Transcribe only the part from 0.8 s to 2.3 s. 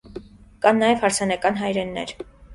նաև հարսանեկան հայրեններ։